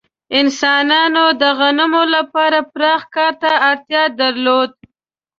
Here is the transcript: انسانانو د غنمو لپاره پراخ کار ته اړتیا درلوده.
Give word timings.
انسانانو 0.39 1.25
د 1.41 1.43
غنمو 1.59 2.03
لپاره 2.15 2.59
پراخ 2.73 3.01
کار 3.15 3.33
ته 3.41 3.49
اړتیا 3.69 4.03
درلوده. 4.19 4.77